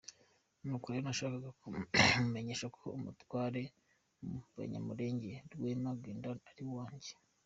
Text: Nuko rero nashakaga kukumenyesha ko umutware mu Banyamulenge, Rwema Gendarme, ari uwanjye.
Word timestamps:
Nuko 0.63 0.85
rero 0.87 1.03
nashakaga 1.05 1.49
kukumenyesha 1.59 2.67
ko 2.77 2.81
umutware 2.97 3.61
mu 4.27 4.39
Banyamulenge, 4.55 5.31
Rwema 5.53 5.89
Gendarme, 6.03 6.45
ari 6.51 6.63
uwanjye. 6.69 7.11